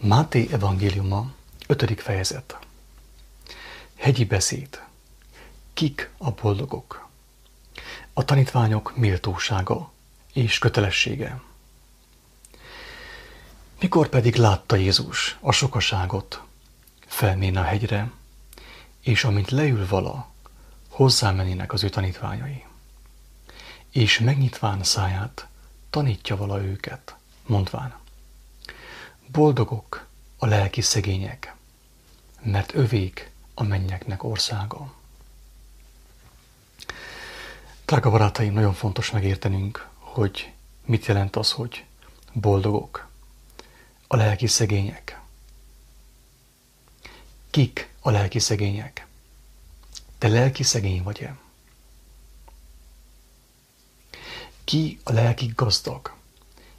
[0.00, 1.32] Máté evangéliuma,
[1.66, 2.00] 5.
[2.00, 2.58] fejezet.
[3.94, 4.82] Hegyi beszéd.
[5.72, 7.08] Kik a boldogok?
[8.12, 9.92] A tanítványok méltósága
[10.32, 11.40] és kötelessége.
[13.80, 16.42] Mikor pedig látta Jézus a sokaságot,
[17.06, 18.10] felmén a hegyre,
[19.00, 20.30] és amint leül vala,
[20.88, 22.64] hozzámenének az ő tanítványai.
[23.90, 25.46] És megnyitván száját,
[25.90, 28.06] tanítja vala őket, mondván,
[29.32, 30.06] Boldogok
[30.38, 31.54] a lelki szegények,
[32.42, 34.94] mert övék a mennyeknek országa.
[37.84, 40.52] Drága barátaim, nagyon fontos megértenünk, hogy
[40.84, 41.84] mit jelent az, hogy
[42.32, 43.08] boldogok,
[44.06, 45.20] a lelki szegények.
[47.50, 49.06] Kik a lelki szegények?
[50.18, 51.38] Te lelki szegény vagy-e?
[54.64, 56.14] Ki a lelki gazdag?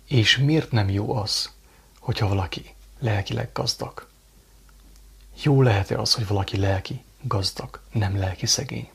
[0.05, 1.51] És miért nem jó az,
[1.99, 4.07] hogyha valaki lelkileg gazdag.
[5.43, 8.89] Jó lehet-e az, hogy valaki lelki gazdag, nem lelki szegény?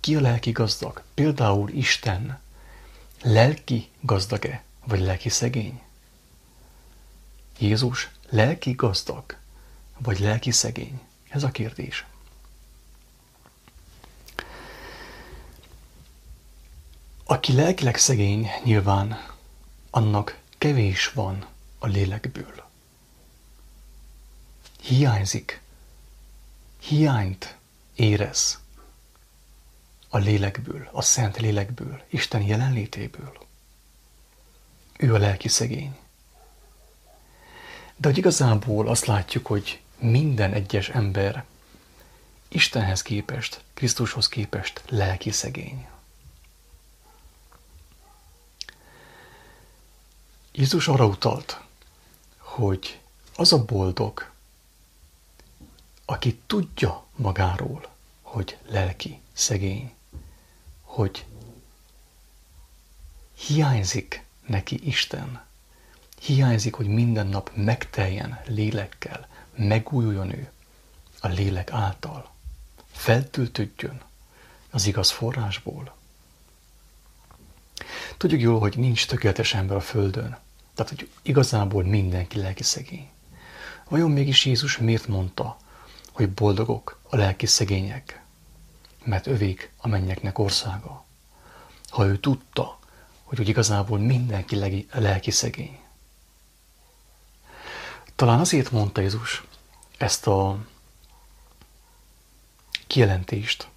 [0.00, 1.02] Ki a lelki gazdag?
[1.14, 2.40] Például Isten
[3.22, 5.80] lelki gazdag-e, vagy lelki szegény?
[7.58, 9.36] Jézus lelki gazdag,
[9.98, 11.00] vagy lelki szegény?
[11.28, 12.04] Ez a kérdés.
[17.24, 19.30] Aki lelkileg szegény, nyilván
[19.90, 21.46] annak kevés van
[21.82, 22.64] a lélekből.
[24.80, 25.60] Hiányzik,
[26.78, 27.56] hiányt
[27.94, 28.60] érez
[30.08, 33.46] a lélekből, a szent lélekből, Isten jelenlétéből.
[34.98, 35.96] Ő a lelki szegény.
[37.96, 41.44] De hogy igazából azt látjuk, hogy minden egyes ember
[42.48, 45.86] Istenhez képest, Krisztushoz képest lelki szegény.
[50.52, 51.60] Jézus arra utalt,
[52.52, 53.00] hogy
[53.36, 54.30] az a boldog,
[56.04, 57.88] aki tudja magáról,
[58.22, 59.94] hogy lelki, szegény,
[60.80, 61.26] hogy
[63.34, 65.44] hiányzik neki Isten,
[66.20, 70.50] hiányzik, hogy minden nap megteljen lélekkel, megújuljon ő
[71.20, 72.30] a lélek által,
[72.92, 74.00] feltöltődjön
[74.70, 75.94] az igaz forrásból.
[78.16, 80.38] Tudjuk jól, hogy nincs tökéletes ember a Földön,
[80.84, 83.08] tehát, hogy igazából mindenki lelki szegény.
[83.88, 85.56] Vajon mégis Jézus miért mondta,
[86.12, 88.22] hogy boldogok a lelki szegények?
[89.04, 91.04] Mert övék a mennyeknek országa.
[91.88, 92.78] Ha ő tudta,
[93.22, 95.78] hogy, hogy igazából mindenki lelki szegény.
[98.16, 99.42] Talán azért mondta Jézus
[99.98, 100.58] ezt a
[102.86, 103.68] kijelentést,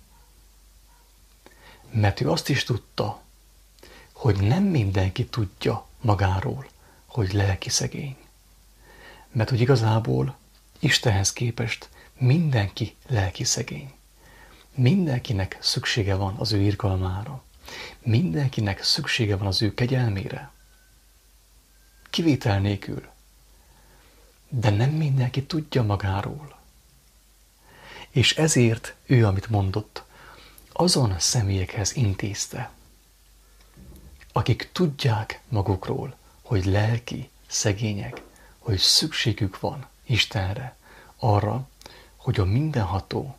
[1.91, 3.21] mert ő azt is tudta,
[4.11, 6.67] hogy nem mindenki tudja magáról,
[7.15, 8.17] hogy lelki szegény.
[9.31, 10.37] Mert hogy igazából
[10.79, 13.93] Istenhez képest mindenki lelki szegény.
[14.73, 17.43] Mindenkinek szüksége van az ő irgalmára.
[17.99, 20.51] Mindenkinek szüksége van az ő kegyelmére.
[22.09, 23.07] Kivétel nélkül.
[24.49, 26.59] De nem mindenki tudja magáról.
[28.09, 30.03] És ezért ő, amit mondott,
[30.71, 32.71] azon személyekhez intézte,
[34.31, 36.15] akik tudják magukról,
[36.45, 38.22] hogy lelki, szegények,
[38.59, 40.75] hogy szükségük van Istenre,
[41.17, 41.67] arra,
[42.16, 43.38] hogy a mindenható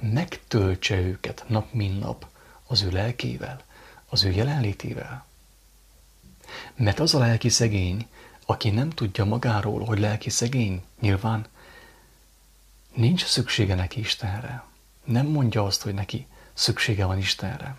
[0.00, 2.26] megtöltse őket nap mint nap
[2.66, 3.64] az ő lelkével,
[4.08, 5.26] az ő jelenlétével.
[6.74, 8.08] Mert az a lelki szegény,
[8.46, 11.46] aki nem tudja magáról, hogy lelki szegény, nyilván
[12.94, 14.64] nincs szüksége neki Istenre.
[15.04, 17.76] Nem mondja azt, hogy neki szüksége van Istenre.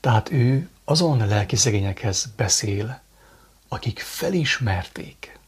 [0.00, 3.00] Tehát ő azon lelki szegényekhez beszél,
[3.68, 5.38] akik felismerték,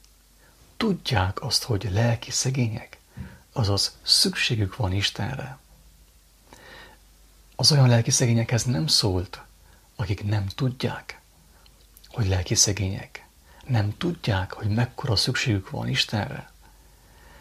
[0.76, 2.98] tudják azt, hogy lelki szegények,
[3.52, 5.58] azaz szükségük van Istenre.
[7.56, 9.42] Az olyan lelki szegényekhez nem szólt,
[9.96, 11.20] akik nem tudják,
[12.08, 13.26] hogy lelki szegények.
[13.66, 16.50] Nem tudják, hogy mekkora szükségük van Istenre.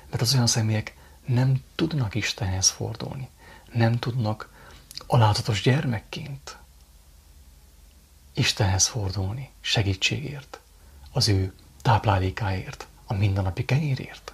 [0.10, 0.95] Mert az olyan személyek
[1.25, 3.30] nem tudnak Istenhez fordulni.
[3.74, 4.50] Nem tudnak
[5.07, 6.58] alázatos gyermekként
[8.39, 10.59] Istenhez fordulni segítségért,
[11.12, 14.33] az ő táplálékáért, a mindennapi kenyérért.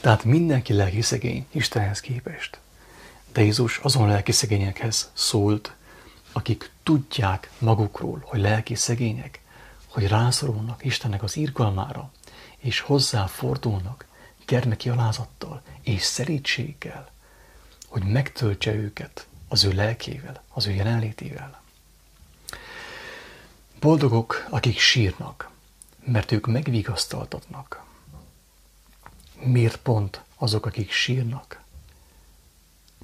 [0.00, 2.58] Tehát mindenki lelki szegény Istenhez képest.
[3.32, 5.74] De Jézus azon lelki szegényekhez szólt,
[6.32, 9.40] akik tudják magukról, hogy lelki szegények,
[9.86, 12.10] hogy rászorulnak Istennek az irgalmára,
[12.58, 14.06] és hozzáfordulnak
[14.46, 17.10] gyermeki alázattal és szerítséggel,
[17.86, 21.66] hogy megtöltse őket az ő lelkével, az ő jelenlétével.
[23.80, 25.50] Boldogok, akik sírnak,
[26.04, 27.84] mert ők megvigasztaltatnak.
[29.40, 31.62] Miért pont azok, akik sírnak?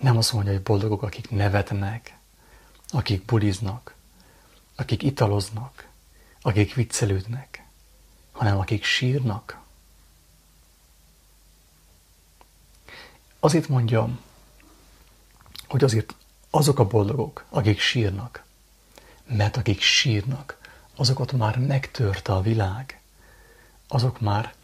[0.00, 2.18] Nem azt mondja, hogy boldogok, akik nevetnek,
[2.90, 3.94] akik buliznak,
[4.74, 5.88] akik italoznak,
[6.40, 7.64] akik viccelődnek,
[8.32, 9.58] hanem akik sírnak.
[13.40, 14.20] Azért mondjam,
[15.68, 16.14] hogy azért
[16.50, 18.44] azok a boldogok, akik sírnak,
[19.26, 20.62] mert akik sírnak,
[20.96, 23.00] azokat már megtörte a világ,
[23.88, 24.54] azok már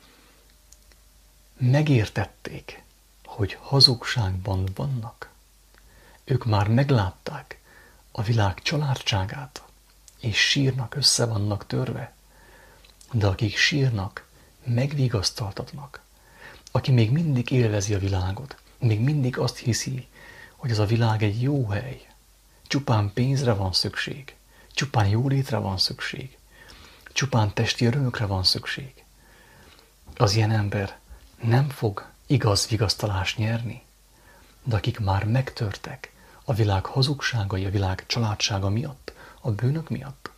[1.57, 2.83] megértették,
[3.25, 5.31] hogy hazugságban vannak.
[6.25, 7.61] Ők már meglátták
[8.13, 9.63] a világ családságát,
[10.21, 12.15] és sírnak, össze vannak törve.
[13.13, 14.29] De akik sírnak,
[14.65, 16.03] megvigasztaltatnak.
[16.71, 20.09] Aki még mindig élvezi a világot, még mindig azt hiszi,
[20.57, 22.07] hogy ez a világ egy jó hely.
[22.67, 24.37] Csupán pénzre van szükség,
[24.73, 26.39] csupán jólétre van szükség,
[27.13, 29.05] csupán testi örömökre van szükség.
[30.17, 30.99] Az ilyen ember
[31.43, 33.83] nem fog igaz vigasztalást nyerni,
[34.63, 36.13] de akik már megtörtek
[36.45, 40.31] a világ hazugságai, a világ családsága miatt, a bűnök miatt,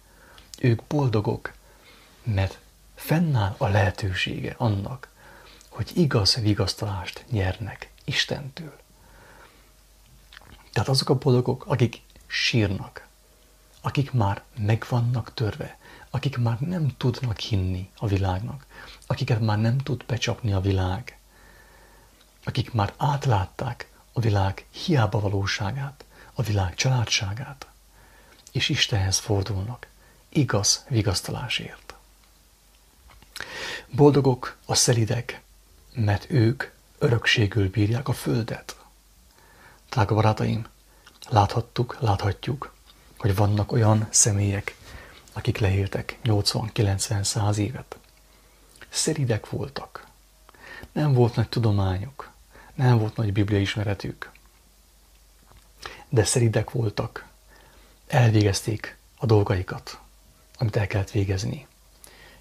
[0.59, 1.53] ők boldogok,
[2.23, 2.59] mert
[2.95, 5.09] fennáll a lehetősége annak,
[5.69, 8.81] hogy igaz vigasztalást nyernek Istentől.
[10.73, 13.07] Tehát azok a boldogok, akik sírnak,
[13.85, 15.79] akik már meg vannak törve,
[16.11, 18.67] akik már nem tudnak hinni a világnak,
[19.07, 21.19] akiket már nem tud becsapni a világ,
[22.45, 27.67] akik már átlátták a világ hiába valóságát, a világ családságát,
[28.53, 29.87] és Istenhez fordulnak
[30.29, 31.95] igaz vigasztalásért.
[33.91, 35.43] Boldogok a szelidek,
[35.95, 36.65] mert ők
[36.99, 38.77] örökségül bírják a földet.
[39.91, 40.67] Drága barátaim,
[41.29, 42.75] láthattuk, láthatjuk,
[43.23, 44.77] hogy vannak olyan személyek,
[45.33, 47.99] akik leéltek 80-90-100 évet.
[48.89, 50.07] Szeridek voltak.
[50.93, 52.31] Nem volt nagy tudományuk,
[52.75, 54.31] nem volt nagy biblia ismeretük.
[56.09, 57.27] De szeridek voltak.
[58.07, 59.99] Elvégezték a dolgaikat,
[60.59, 61.67] amit el kellett végezni.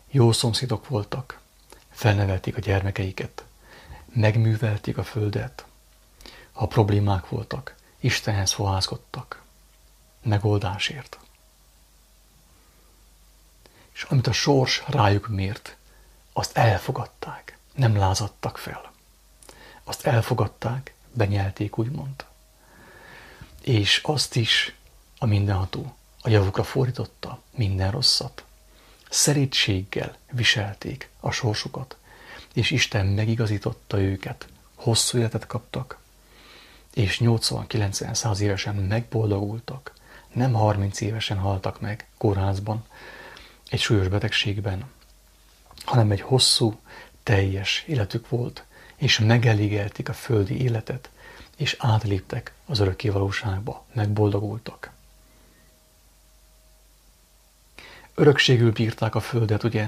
[0.08, 1.40] Jó szomszédok voltak,
[1.90, 3.44] felnevelték a gyermekeiket,
[4.14, 5.66] megművelték a földet.
[6.52, 9.41] Ha problémák voltak, Istenhez fohászkodtak
[10.24, 11.20] megoldásért.
[13.94, 15.78] És amit a sors rájuk mért,
[16.34, 18.92] azt elfogadták, nem lázadtak fel.
[19.84, 22.26] Azt elfogadták, benyelték, úgymond.
[23.62, 24.76] És azt is
[25.18, 28.44] a mindenható a javukra fordította minden rosszat.
[29.10, 31.98] Szerítséggel viselték a sorsukat,
[32.54, 36.00] és Isten megigazította őket, hosszú életet kaptak,
[36.94, 39.94] és 80-90-100 évesen megboldogultak,
[40.34, 42.86] nem 30 évesen haltak meg kórházban,
[43.70, 44.90] egy súlyos betegségben,
[45.86, 46.80] hanem egy hosszú,
[47.24, 48.64] teljes életük volt,
[48.96, 51.10] és megelégelték a földi életet,
[51.58, 54.92] és átléptek az örökké valóságba, megboldogultak.
[58.16, 59.88] Örökségül bírták a földet, ugye,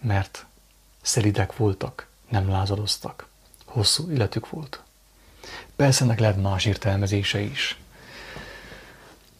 [0.00, 0.46] mert
[1.02, 3.28] szelidek voltak, nem lázadoztak,
[3.64, 4.82] hosszú életük volt.
[5.76, 7.78] Persze ennek lehet más értelmezése is,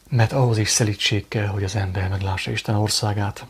[0.08, 3.46] mert ahhoz is szelítség kell, hogy az ember meglássa Isten országát,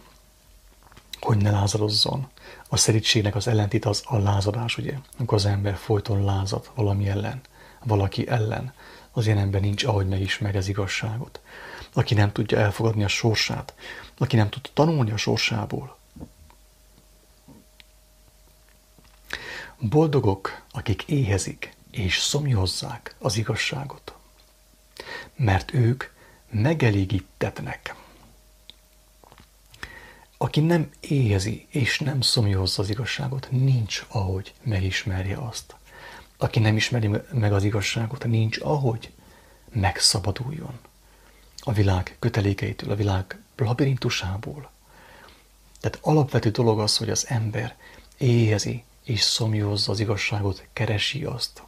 [1.20, 2.28] hogy ne lázadozzon.
[2.68, 4.94] A szerítségnek az ellentét az a lázadás, ugye?
[5.18, 7.40] Amikor az ember folyton lázad valami ellen,
[7.84, 8.72] valaki ellen,
[9.12, 11.40] az ilyen ember nincs, ahogy megismeri az igazságot.
[11.92, 13.74] Aki nem tudja elfogadni a sorsát,
[14.18, 15.96] aki nem tud tanulni a sorsából.
[19.78, 24.14] Boldogok, akik éhezik és szomjozzák az igazságot,
[25.36, 26.04] mert ők
[26.50, 27.94] megelégítetnek.
[30.38, 35.76] Aki nem éhezi és nem szomjozza az igazságot, nincs ahogy megismerje azt.
[36.36, 39.12] Aki nem ismeri meg az igazságot, nincs ahogy
[39.72, 40.78] megszabaduljon
[41.58, 44.70] a világ kötelékeitől, a világ labirintusából.
[45.80, 47.76] Tehát alapvető dolog az, hogy az ember
[48.18, 51.62] éhezi és szomjozza az igazságot, keresi azt.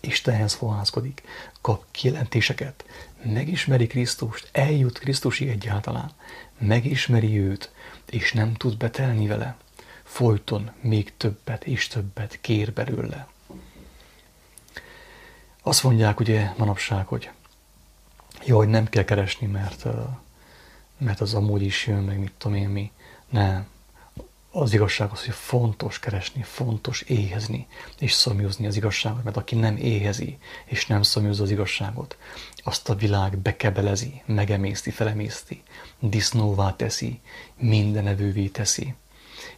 [0.00, 1.22] Istenhez fohászkodik,
[1.60, 2.84] kap kijelentéseket,
[3.22, 6.10] megismeri Krisztust, eljut Krisztusig egyáltalán,
[6.58, 7.70] megismeri őt,
[8.10, 9.56] és nem tud betelni vele,
[10.02, 13.28] folyton még többet és többet kér belőle.
[15.62, 17.30] Azt mondják ugye manapság, hogy
[18.44, 19.86] jó, hogy nem kell keresni, mert,
[20.98, 22.92] mert az amúgy is jön, meg mit tudom én mi.
[23.28, 23.66] Nem.
[24.60, 27.66] Az igazság az, hogy fontos keresni, fontos éhezni
[27.98, 32.16] és szomjúzni az igazságot, mert aki nem éhezi és nem szomjúzza az igazságot,
[32.56, 35.62] azt a világ bekebelezi, megemészti, felemészti,
[35.98, 37.20] disznóvá teszi,
[37.56, 38.94] mindenevővé teszi.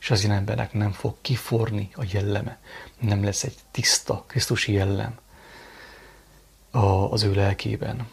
[0.01, 2.61] És az ilyen embernek nem fog kiforni a jelleme,
[2.99, 5.19] nem lesz egy tiszta Krisztusi jellem
[7.11, 8.09] az ő lelkében,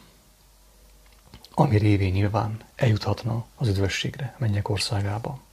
[1.53, 5.45] ami révén nyilván eljuthatna az üdvösségre, mennyek országába.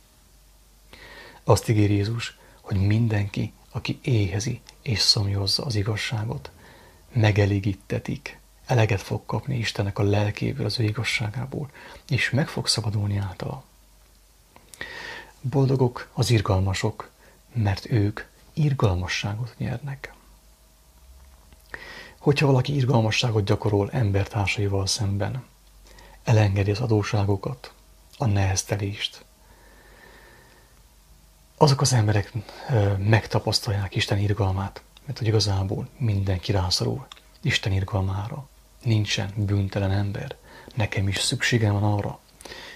[1.45, 6.51] Azt ígér Jézus, hogy mindenki, aki éhezi és szomjozza az igazságot,
[7.13, 11.71] megelégítetik, eleget fog kapni Istennek a lelkéből, az ő igazságából,
[12.09, 13.65] és meg fog szabadulni általa.
[15.41, 17.11] Boldogok az irgalmasok,
[17.53, 18.21] mert ők
[18.53, 20.13] irgalmasságot nyernek.
[22.19, 25.45] Hogyha valaki irgalmasságot gyakorol embertársaival szemben,
[26.25, 27.73] elengedi az adóságokat,
[28.19, 29.25] a neheztelést,
[31.57, 32.33] azok az emberek
[32.99, 37.07] megtapasztalják Isten irgalmát, mert hogy igazából mindenki rászorul
[37.43, 38.49] Isten irgalmára.
[38.83, 40.37] Nincsen bűntelen ember.
[40.75, 42.19] Nekem is szükségem van arra,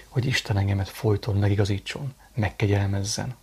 [0.07, 3.35] hogy Isten engemet folyton megigazítson, megkegyelmezzen.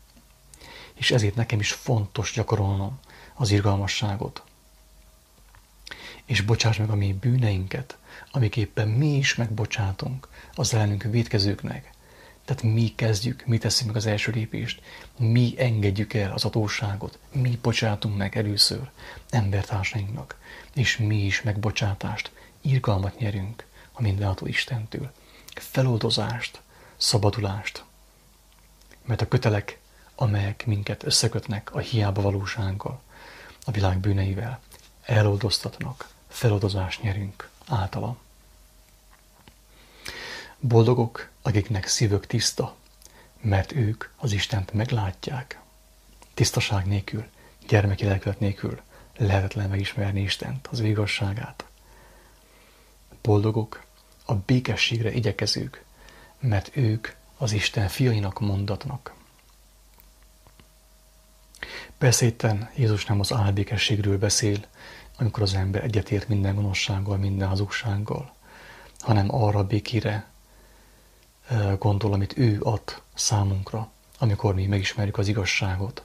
[0.94, 2.98] És ezért nekem is fontos gyakorolnom
[3.34, 4.42] az irgalmasságot.
[6.24, 7.98] És bocsáss meg a mi bűneinket,
[8.30, 11.90] amiképpen mi is megbocsátunk az ellenünk védkezőknek,
[12.46, 14.82] tehát mi kezdjük, mi teszünk meg az első lépést,
[15.18, 18.90] mi engedjük el az adósságot, mi bocsátunk meg először
[19.30, 20.38] embertársainknak,
[20.74, 25.12] és mi is megbocsátást, irgalmat nyerünk a mindenható Istentől,
[25.54, 26.60] feloldozást,
[26.96, 27.84] szabadulást.
[29.04, 29.78] Mert a kötelek,
[30.14, 33.02] amelyek minket összekötnek a hiába valósággal,
[33.64, 34.60] a világ bűneivel,
[35.02, 38.16] eloldoztatnak, feloldozást nyerünk általa.
[40.60, 42.74] Boldogok, akiknek szívük tiszta,
[43.40, 45.60] mert ők az Istent meglátják.
[46.34, 47.24] Tisztaság nélkül,
[47.68, 48.80] gyermeki lelkület nélkül
[49.16, 51.64] lehetetlen megismerni Istent, az igazságát.
[53.22, 53.84] Boldogok
[54.24, 55.84] a békességre igyekezők,
[56.40, 59.14] mert ők az Isten fiainak mondatnak.
[61.98, 64.58] Persze itten Jézus nem az álbékességről beszél,
[65.18, 68.34] amikor az ember egyetért minden gonoszsággal, minden hazugsággal,
[68.98, 70.26] hanem arra békére,
[71.78, 76.04] gondol, amit ő ad számunkra, amikor mi megismerjük az igazságot.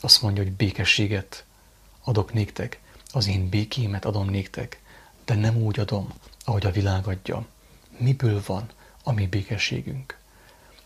[0.00, 1.44] Azt mondja, hogy békességet
[2.04, 2.80] adok néktek,
[3.12, 4.80] az én békémet adom néktek,
[5.24, 6.12] de nem úgy adom,
[6.44, 7.46] ahogy a világ adja.
[7.98, 8.68] Miből van
[9.04, 10.18] a mi békességünk?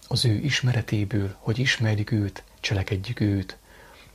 [0.09, 3.57] Az ő ismeretéből, hogy ismerjük őt, cselekedjük őt,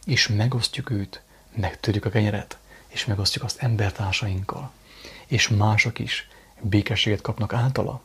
[0.06, 1.22] és megosztjuk őt,
[1.56, 4.72] megtörjük a kenyeret, és megosztjuk azt embertársainkkal,
[5.28, 6.28] és mások is
[6.62, 8.02] békességet kapnak általa.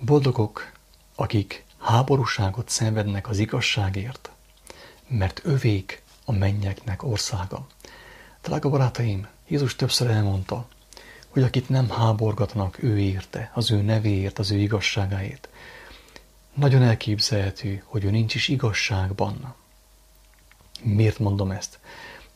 [0.00, 0.72] Boldogok,
[1.14, 4.30] akik háborúságot szenvednek az igazságért,
[5.08, 7.66] mert övék a mennyeknek országa.
[8.42, 10.68] Drága barátaim, Jézus többször elmondta,
[11.28, 15.48] hogy akit nem háborgatnak ő érte, az ő nevéért, az ő igazságáért,
[16.54, 19.54] nagyon elképzelhető, hogy ő nincs is igazságban.
[20.82, 21.78] Miért mondom ezt?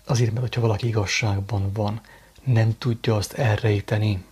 [0.04, 2.00] Azért, mert hogyha valaki igazságban van,
[2.44, 4.24] nem tudja azt elrejteni,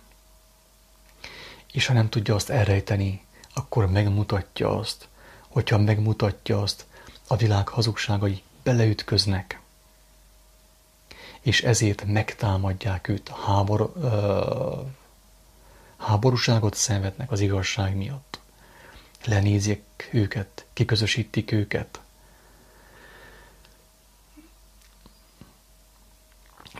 [1.71, 5.07] és ha nem tudja azt elrejteni, akkor megmutatja azt.
[5.47, 6.85] Hogyha megmutatja azt,
[7.27, 9.59] a világ hazugságai beleütköznek.
[11.41, 14.81] És ezért megtámadják őt, hábor, ö,
[15.97, 18.39] háborúságot szenvednek az igazság miatt.
[19.25, 22.01] Lenézik őket, kiközösítik őket.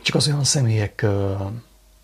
[0.02, 1.06] Csak az olyan személyek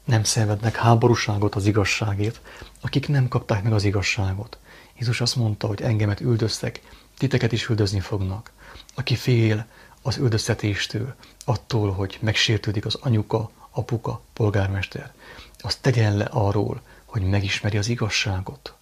[0.08, 2.40] nem szenvednek háborúságot az igazságért,
[2.80, 4.58] akik nem kapták meg az igazságot.
[4.98, 6.80] Jézus azt mondta, hogy engemet üldöztek,
[7.18, 8.50] titeket is üldözni fognak.
[8.94, 9.66] Aki fél
[10.02, 15.12] az üldöztetéstől, attól, hogy megsértődik az anyuka, apuka, polgármester,
[15.58, 18.74] az tegyen le arról, hogy megismeri az igazságot.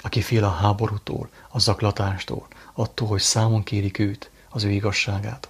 [0.00, 5.48] Aki fél a háborútól, a zaklatástól, attól, hogy számon kérik őt, az ő igazságát.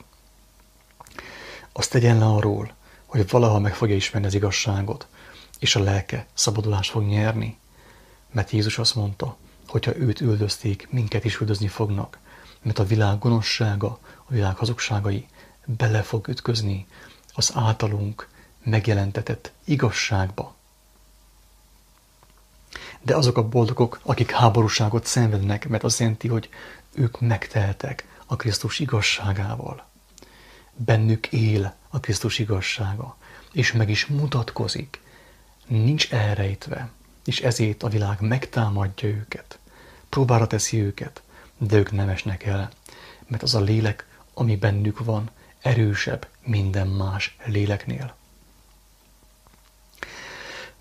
[1.73, 2.77] Azt tegyen le arról,
[3.09, 5.07] hogy valaha meg fogja ismerni az igazságot,
[5.59, 7.59] és a lelke szabadulást fog nyerni.
[8.33, 9.37] Mert Jézus azt mondta,
[9.67, 12.19] hogyha őt üldözték, minket is üldözni fognak,
[12.63, 15.27] mert a világ gonoszsága, a világ hazugságai
[15.65, 16.87] bele fog ütközni
[17.35, 18.29] az általunk
[18.65, 20.55] megjelentetett igazságba.
[23.03, 26.49] De azok a boldogok, akik háborúságot szenvednek, mert azt jelenti, hogy
[26.93, 29.88] ők megteltek a Krisztus igazságával.
[30.85, 33.17] Bennük él a Krisztus igazsága,
[33.53, 35.01] és meg is mutatkozik,
[35.67, 36.91] nincs elrejtve,
[37.25, 39.59] és ezért a világ megtámadja őket,
[40.09, 41.23] próbára teszi őket,
[41.59, 42.71] de ők nem esnek el,
[43.27, 45.31] mert az a lélek, ami bennük van,
[45.61, 48.15] erősebb minden más léleknél.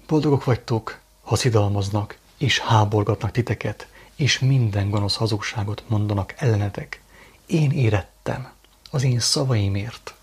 [0.08, 7.02] Boldogok vagytok, ha szidalmaznak és háborgatnak titeket, és minden gonosz hazugságot mondanak ellenetek.
[7.46, 8.56] Én érettem
[8.90, 10.14] az én szavaimért.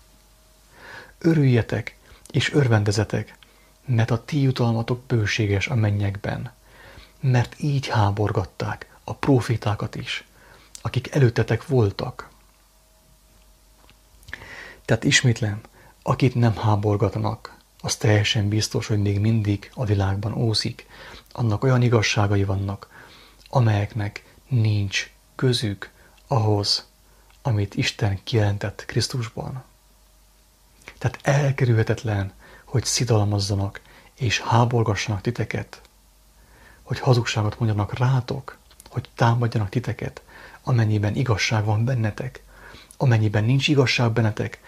[1.17, 1.97] Örüljetek
[2.31, 3.37] és örvendezetek,
[3.85, 6.51] mert a ti jutalmatok bőséges a mennyekben,
[7.19, 10.23] mert így háborgatták a profitákat is,
[10.81, 12.29] akik előttetek voltak.
[14.85, 15.61] Tehát ismétlem,
[16.01, 20.85] akit nem háborgatnak, az teljesen biztos, hogy még mindig a világban ószik,
[21.31, 22.89] annak olyan igazságai vannak,
[23.49, 25.89] amelyeknek nincs közük
[26.27, 26.85] ahhoz,
[27.45, 29.63] amit Isten kijelentett Krisztusban.
[30.97, 32.33] Tehát elkerülhetetlen,
[32.63, 33.81] hogy szidalmazzanak
[34.17, 35.81] és háborgassanak titeket,
[36.83, 38.57] hogy hazugságot mondjanak rátok,
[38.89, 40.21] hogy támadjanak titeket,
[40.63, 42.43] amennyiben igazság van bennetek,
[42.97, 44.59] amennyiben nincs igazság bennetek,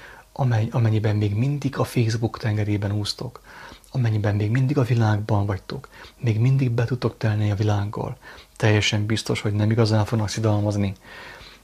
[0.72, 3.42] amennyiben még mindig a Facebook tengerében úsztok,
[3.92, 8.18] amennyiben még mindig a világban vagytok, még mindig be tudtok telni a világgal,
[8.56, 10.96] teljesen biztos, hogy nem igazán fognak szidalmazni.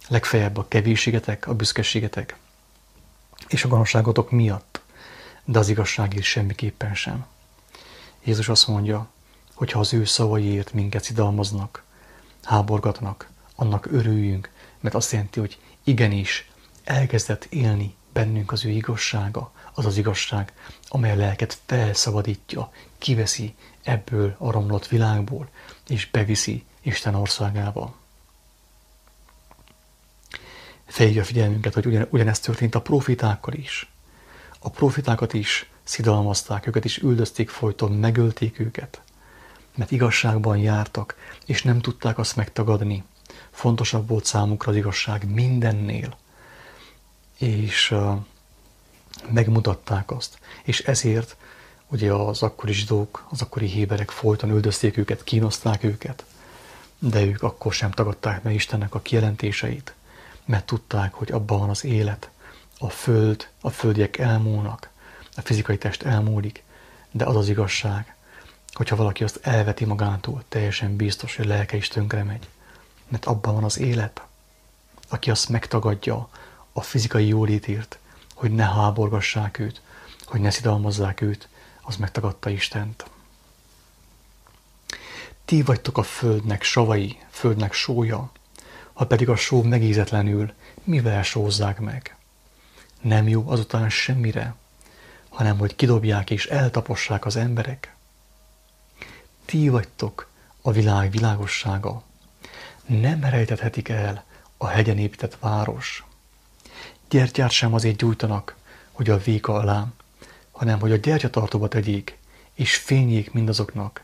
[0.07, 2.35] Legfeljebb a kevésségetek, a büszkeségetek
[3.47, 4.81] és a gonoszságotok miatt,
[5.45, 7.25] de az igazságért semmiképpen sem.
[8.23, 9.07] Jézus azt mondja,
[9.53, 11.83] hogy ha az ő szavaiért minket szidalmaznak,
[12.43, 16.49] háborgatnak, annak örüljünk, mert azt jelenti, hogy igenis
[16.83, 20.53] elkezdett élni bennünk az ő igazsága, az az igazság,
[20.87, 25.49] amely a lelket felszabadítja, kiveszi ebből a romlott világból,
[25.87, 27.95] és beviszi Isten országába.
[30.85, 33.91] Fejlődj a figyelmünket, hogy ugyan, ugyanezt történt a profitákkal is.
[34.59, 39.01] A profitákat is szidalmazták, őket is üldözték folyton, megölték őket,
[39.75, 43.03] mert igazságban jártak, és nem tudták azt megtagadni.
[43.51, 46.17] Fontosabb volt számukra az igazság mindennél.
[47.37, 48.17] És uh,
[49.31, 50.39] megmutatták azt.
[50.63, 51.35] És ezért
[51.87, 56.25] ugye az akkori zsidók, az akkori héberek folyton üldözték őket, kínozták őket,
[56.99, 59.93] de ők akkor sem tagadták meg Istennek a kijelentéseit,
[60.45, 62.29] mert tudták, hogy abban van az élet,
[62.79, 64.89] a föld, a földiek elmúlnak,
[65.35, 66.63] a fizikai test elmúlik,
[67.11, 68.15] de az az igazság,
[68.73, 72.47] hogyha valaki azt elveti magától, teljesen biztos, hogy a lelke is tönkre megy.
[73.07, 74.21] Mert abban van az élet.
[75.09, 76.29] Aki azt megtagadja
[76.73, 77.97] a fizikai jólétért,
[78.33, 79.81] hogy ne háborgassák őt,
[80.25, 81.47] hogy ne szidalmazzák őt,
[81.81, 83.05] az megtagadta Istent.
[85.45, 88.31] Ti vagytok a földnek savai, földnek sója,
[88.93, 90.53] ha pedig a só megízetlenül,
[90.83, 92.15] mivel sózzák meg?
[93.01, 94.55] Nem jó azután semmire,
[95.29, 97.95] hanem hogy kidobják és eltapossák az emberek.
[99.45, 100.27] Ti vagytok
[100.61, 102.03] a világ világossága.
[102.85, 104.23] Nem rejtethetik el
[104.57, 106.05] a hegyen épített város.
[107.09, 108.55] Gyertyát sem azért gyújtanak,
[108.91, 109.87] hogy a véka alá,
[110.51, 112.17] hanem hogy a gyertyatartóba tegyék,
[112.53, 114.03] és fényék mindazoknak,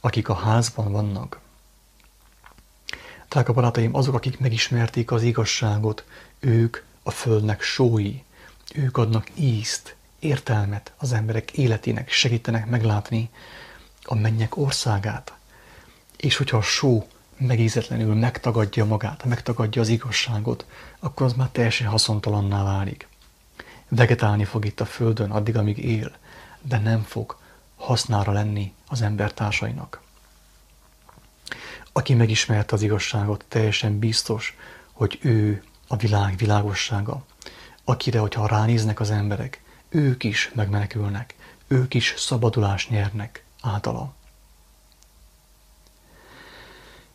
[0.00, 1.40] akik a házban vannak.
[3.34, 6.04] Drága barátaim, azok, akik megismerték az igazságot,
[6.40, 8.22] ők a földnek sói,
[8.74, 13.30] ők adnak ízt, értelmet az emberek életének, segítenek meglátni
[14.02, 15.32] a mennyek országát.
[16.16, 20.66] És hogyha a só megízetlenül megtagadja magát, megtagadja az igazságot,
[20.98, 23.08] akkor az már teljesen haszontalanná válik.
[23.88, 26.12] Vegetálni fog itt a földön addig, amíg él,
[26.62, 27.36] de nem fog
[27.76, 30.03] hasznára lenni az embertársainak.
[31.96, 34.56] Aki megismerte az igazságot, teljesen biztos,
[34.92, 37.24] hogy ő a világ világossága,
[37.84, 41.34] akire, hogyha ránéznek az emberek, ők is megmenekülnek,
[41.66, 44.14] ők is szabadulást nyernek általa.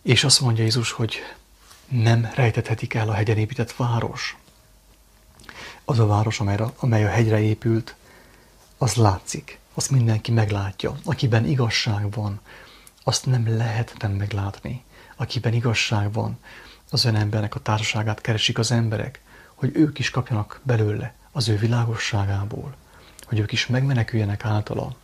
[0.01, 1.19] És azt mondja Jézus, hogy
[1.87, 4.37] nem rejtethetik el a hegyen épített város.
[5.85, 6.39] Az a város,
[6.79, 7.95] amely a hegyre épült,
[8.77, 10.95] az látszik, azt mindenki meglátja.
[11.03, 12.39] Akiben igazság van,
[13.09, 14.83] azt nem lehet nem meglátni.
[15.15, 16.39] Akiben igazság van,
[16.89, 19.21] az ön embernek a társaságát keresik az emberek,
[19.55, 22.75] hogy ők is kapjanak belőle az ő világosságából,
[23.23, 24.95] hogy ők is megmeneküljenek általa.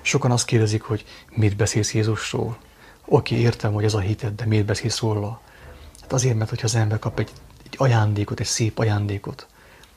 [0.00, 2.58] Sokan azt kérdezik, hogy mit beszélsz Jézusról.
[3.04, 5.40] Oké, értem, hogy ez a hited, de miért beszélsz róla?
[6.00, 7.32] Hát azért, mert hogyha az ember kap egy,
[7.64, 9.46] egy ajándékot, egy szép ajándékot,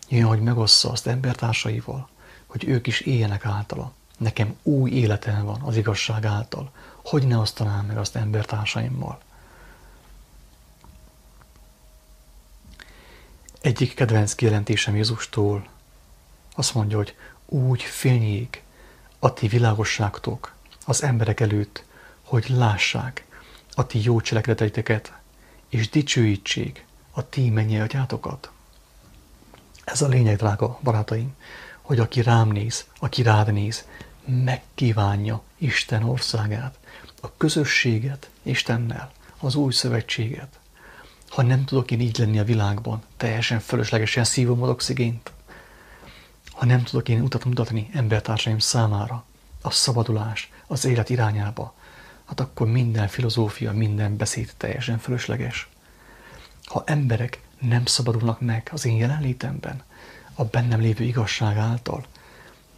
[0.09, 2.09] jön, hogy megossza azt embertársaival,
[2.47, 3.93] hogy ők is éljenek általa.
[4.21, 6.71] Nekem új életem van az igazság által.
[7.05, 9.19] Hogy ne osztanám meg azt embertársaimmal?
[13.61, 15.67] Egyik kedvenc kijelentésem Jézustól
[16.55, 18.63] azt mondja, hogy úgy fényék
[19.19, 20.55] a ti világosságtok
[20.85, 21.83] az emberek előtt,
[22.21, 23.25] hogy lássák,
[23.71, 25.13] a ti jó cselekedeteiteket,
[25.69, 28.51] és dicsőítsék a ti mennyi atyátokat.
[29.83, 31.35] Ez a lényeg, drága barátaim,
[31.81, 33.85] hogy aki rám néz, aki rád néz,
[34.25, 36.77] megkívánja Isten országát,
[37.21, 40.59] a közösséget Istennel, az új szövetséget.
[41.29, 45.31] Ha nem tudok én így lenni a világban, teljesen fölöslegesen szívom az oxigént,
[46.51, 49.25] ha nem tudok én utat mutatni embertársaim számára,
[49.61, 51.73] a szabadulás, az élet irányába,
[52.25, 55.69] hát akkor minden filozófia, minden beszéd teljesen fölösleges.
[56.65, 59.83] Ha emberek nem szabadulnak meg az én jelenlétemben,
[60.33, 62.05] a bennem lévő igazság által,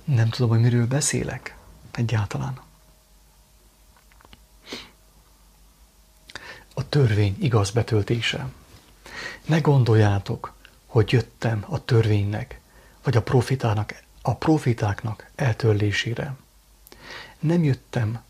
[0.03, 1.57] nem tudom, hogy miről beszélek
[1.91, 2.59] egyáltalán.
[6.73, 8.49] A törvény igaz betöltése.
[9.45, 10.53] Ne gondoljátok,
[10.85, 12.59] hogy jöttem a törvénynek,
[13.03, 16.35] vagy a profitának, a profitáknak eltörlésére.
[17.39, 18.21] Nem jöttem,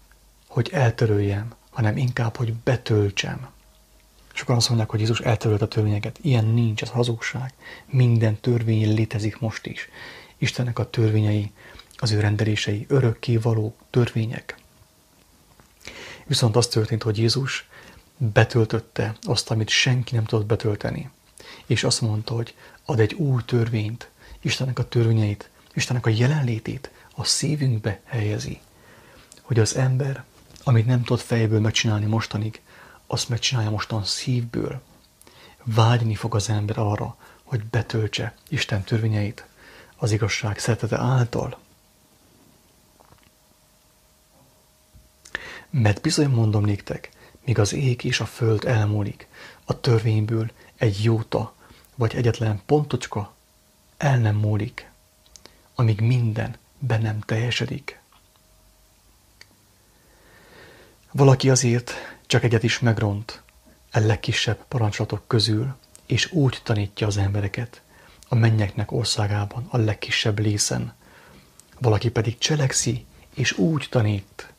[0.48, 3.50] hogy eltöröljem, hanem inkább, hogy betöltsem.
[4.34, 6.20] Sokan azt mondják, hogy Jézus eltörölt a törvényeket.
[6.22, 7.54] Ilyen nincs, ez hazugság.
[7.86, 9.90] Minden törvény létezik most is.
[10.44, 11.52] Istennek a törvényei,
[11.98, 14.58] az ő rendelései örökké való törvények.
[16.26, 17.68] Viszont az történt, hogy Jézus
[18.18, 21.10] betöltötte azt, amit senki nem tudott betölteni.
[21.66, 24.10] És azt mondta, hogy ad egy új törvényt,
[24.42, 28.60] Istennek a törvényeit, Istennek a jelenlétét a szívünkbe helyezi.
[29.42, 30.24] Hogy az ember,
[30.64, 32.62] amit nem tud fejből megcsinálni mostanig,
[33.08, 34.82] azt megcsinálja mostan szívből.
[35.64, 39.46] Vágyni fog az ember arra, hogy betöltse Isten törvényeit
[40.04, 41.58] az igazság szeretete által.
[45.70, 47.10] Mert bizony mondom néktek,
[47.46, 49.28] míg az ég és a föld elmúlik,
[49.66, 51.54] a törvényből egy jóta,
[51.96, 53.34] vagy egyetlen pontocska
[53.98, 54.92] el nem múlik,
[55.76, 58.00] amíg minden be nem teljesedik.
[61.12, 61.94] Valaki azért
[62.26, 63.42] csak egyet is megront
[63.92, 67.82] a legkisebb parancsolatok közül, és úgy tanítja az embereket
[68.28, 70.94] a mennyeknek országában a legkisebb lészen.
[71.80, 74.54] Valaki pedig cselekszi, és úgy tanít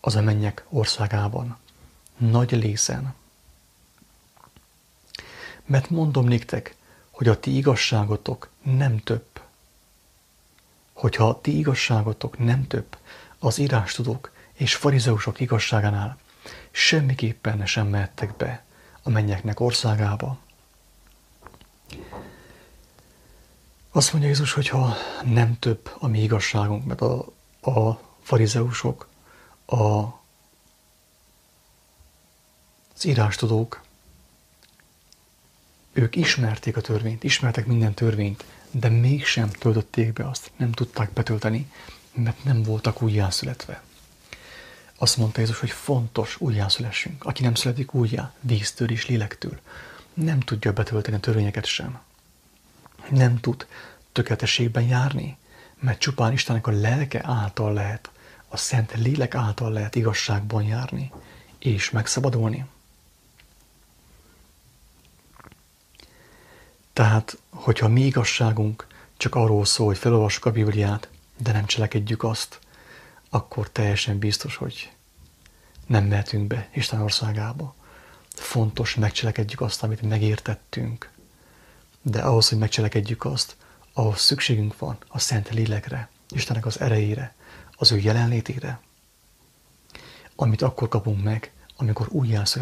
[0.00, 1.58] az a mennyek országában,
[2.16, 3.14] nagy lészen.
[5.64, 6.76] Mert mondom néktek,
[7.10, 9.40] hogy a ti igazságotok nem több.
[10.92, 12.96] Hogyha a ti igazságotok nem több
[13.38, 16.18] az írástudók és farizeusok igazságánál,
[16.70, 18.64] semmiképpen sem mehettek be
[19.02, 20.38] a mennyeknek országába.
[23.92, 29.08] Azt mondja Jézus, hogy ha nem több a mi igazságunk, mert a, a farizeusok,
[29.66, 29.76] a,
[32.94, 33.82] az írástudók,
[35.92, 41.72] ők ismerték a törvényt, ismertek minden törvényt, de mégsem töltötték be azt, nem tudták betölteni,
[42.12, 43.82] mert nem voltak újjászületve.
[44.98, 47.24] Azt mondta Jézus, hogy fontos újjászülessünk.
[47.24, 49.60] Aki nem születik újjá, víztől és lélektől,
[50.14, 52.00] nem tudja betölteni a törvényeket sem.
[53.10, 53.66] Nem tud
[54.12, 55.36] tökéletességben járni,
[55.80, 58.10] mert csupán Istennek a lelke által lehet,
[58.48, 61.12] a szent lélek által lehet igazságban járni,
[61.58, 62.66] és megszabadulni.
[66.92, 72.58] Tehát, hogyha mi igazságunk csak arról szól, hogy felolvassuk a Bibliát, de nem cselekedjük azt,
[73.30, 74.92] akkor teljesen biztos, hogy
[75.86, 77.74] nem mehetünk be Isten országába.
[78.28, 81.10] Fontos, megcselekedjük azt, amit megértettünk.
[82.02, 83.56] De ahhoz, hogy megcselekedjük azt,
[83.92, 87.34] ahhoz szükségünk van a Szent Lélekre, Istennek az erejére,
[87.72, 88.80] az ő jelenlétére,
[90.36, 92.58] amit akkor kapunk meg, amikor újjászületünk.